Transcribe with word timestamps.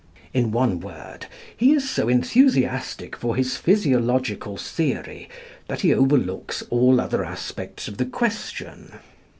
In 0.33 0.51
one 0.51 0.79
word, 0.79 1.27
he 1.55 1.73
is 1.75 1.87
so 1.87 2.09
enthusiastic 2.09 3.15
for 3.15 3.35
his 3.35 3.55
physiological 3.57 4.57
theory 4.57 5.29
that 5.67 5.81
he 5.81 5.93
overlooks 5.93 6.63
all 6.71 6.99
other 6.99 7.23
aspects 7.23 7.87
of 7.87 7.97
the 7.99 8.05
question. 8.07 8.93